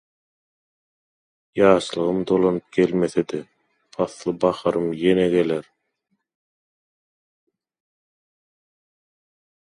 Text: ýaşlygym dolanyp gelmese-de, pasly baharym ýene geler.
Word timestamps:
ýaşlygym 1.59 2.21
dolanyp 2.31 2.71
gelmese-de, 2.77 3.41
pasly 3.97 4.33
baharym 4.45 4.87
ýene 5.01 5.27
geler. 5.35 5.69